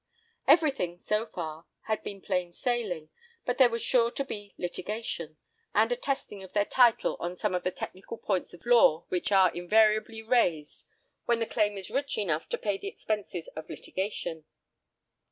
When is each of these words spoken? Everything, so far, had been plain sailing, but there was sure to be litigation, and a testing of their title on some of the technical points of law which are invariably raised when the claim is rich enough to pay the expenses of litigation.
Everything, 0.47 0.97
so 0.97 1.27
far, 1.27 1.67
had 1.81 2.01
been 2.01 2.21
plain 2.21 2.51
sailing, 2.51 3.09
but 3.45 3.59
there 3.59 3.69
was 3.69 3.83
sure 3.83 4.09
to 4.09 4.25
be 4.25 4.55
litigation, 4.57 5.37
and 5.75 5.91
a 5.91 5.95
testing 5.95 6.41
of 6.41 6.53
their 6.53 6.65
title 6.65 7.17
on 7.19 7.37
some 7.37 7.53
of 7.53 7.63
the 7.63 7.69
technical 7.69 8.17
points 8.17 8.51
of 8.51 8.65
law 8.65 9.05
which 9.09 9.31
are 9.31 9.53
invariably 9.53 10.23
raised 10.23 10.85
when 11.25 11.37
the 11.37 11.45
claim 11.45 11.77
is 11.77 11.91
rich 11.91 12.17
enough 12.17 12.49
to 12.49 12.57
pay 12.57 12.79
the 12.79 12.87
expenses 12.87 13.47
of 13.55 13.69
litigation. 13.69 14.45